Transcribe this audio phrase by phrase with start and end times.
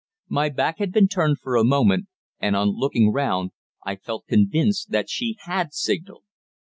[0.29, 2.07] My back had been turned for a moment,
[2.39, 3.51] and on looking round
[3.85, 6.23] I felt convinced that she had signalled.